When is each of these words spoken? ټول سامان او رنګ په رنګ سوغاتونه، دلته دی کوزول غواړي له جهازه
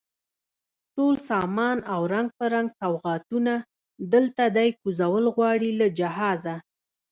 ټول 0.95 1.15
سامان 1.29 1.77
او 1.93 2.01
رنګ 2.13 2.27
په 2.37 2.45
رنګ 2.53 2.67
سوغاتونه، 2.81 3.53
دلته 4.13 4.43
دی 4.55 4.69
کوزول 4.79 5.25
غواړي 5.35 5.69
له 5.79 5.87
جهازه 5.99 6.55